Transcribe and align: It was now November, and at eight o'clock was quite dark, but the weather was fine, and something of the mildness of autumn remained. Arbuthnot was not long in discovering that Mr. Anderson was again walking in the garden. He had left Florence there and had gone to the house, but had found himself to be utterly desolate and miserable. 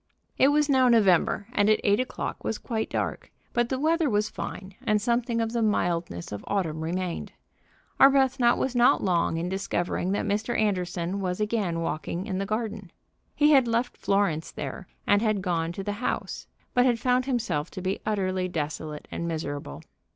It 0.39 0.47
was 0.47 0.67
now 0.67 0.87
November, 0.87 1.45
and 1.53 1.69
at 1.69 1.79
eight 1.83 1.99
o'clock 1.99 2.43
was 2.43 2.57
quite 2.57 2.89
dark, 2.89 3.31
but 3.53 3.69
the 3.69 3.77
weather 3.77 4.09
was 4.09 4.31
fine, 4.31 4.73
and 4.83 4.99
something 4.99 5.39
of 5.39 5.51
the 5.53 5.61
mildness 5.61 6.31
of 6.31 6.43
autumn 6.47 6.83
remained. 6.83 7.33
Arbuthnot 7.99 8.57
was 8.57 8.75
not 8.75 9.03
long 9.03 9.37
in 9.37 9.47
discovering 9.47 10.11
that 10.13 10.25
Mr. 10.25 10.59
Anderson 10.59 11.19
was 11.21 11.39
again 11.39 11.81
walking 11.81 12.25
in 12.25 12.39
the 12.39 12.47
garden. 12.47 12.91
He 13.35 13.51
had 13.51 13.67
left 13.67 13.95
Florence 13.95 14.49
there 14.49 14.87
and 15.05 15.21
had 15.21 15.43
gone 15.43 15.71
to 15.73 15.83
the 15.83 15.91
house, 16.01 16.47
but 16.73 16.83
had 16.83 16.97
found 16.97 17.25
himself 17.25 17.69
to 17.69 17.81
be 17.83 18.01
utterly 18.03 18.47
desolate 18.47 19.07
and 19.11 19.27
miserable. 19.27 19.83